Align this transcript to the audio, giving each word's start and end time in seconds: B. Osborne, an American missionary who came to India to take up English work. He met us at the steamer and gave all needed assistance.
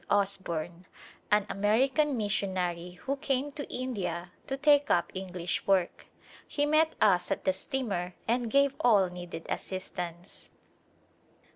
B. 0.01 0.05
Osborne, 0.09 0.87
an 1.29 1.45
American 1.47 2.17
missionary 2.17 2.93
who 3.03 3.17
came 3.17 3.51
to 3.51 3.71
India 3.71 4.31
to 4.47 4.57
take 4.57 4.89
up 4.89 5.11
English 5.13 5.67
work. 5.67 6.07
He 6.47 6.65
met 6.65 6.95
us 6.99 7.29
at 7.29 7.45
the 7.45 7.53
steamer 7.53 8.15
and 8.27 8.49
gave 8.49 8.73
all 8.79 9.11
needed 9.11 9.45
assistance. 9.47 10.49